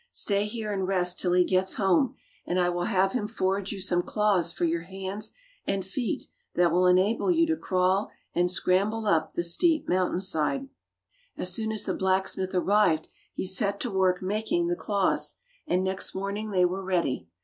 [0.09, 3.79] Stay here and rest till he gets home, and I will have him forge you
[3.79, 5.33] some claws for your hands
[5.67, 6.23] and feet
[6.55, 10.61] that will enable you to crawl and scramble up the steep mountain side."
[11.35, 14.65] 136 Fairy Tale Bears As soon as the blacksmith arrived he set to work making
[14.65, 15.35] the claws,
[15.67, 17.27] and next morning they were ready.